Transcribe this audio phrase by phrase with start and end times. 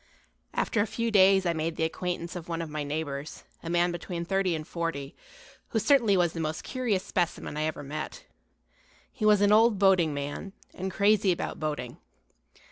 [0.55, 3.91] After a few days I made the acquaintance of one of my neighbors, a man
[3.91, 5.15] between thirty and forty,
[5.67, 8.25] who certainly was the most curious specimen I ever met.
[9.11, 11.99] He was an old boating man, and crazy about boating.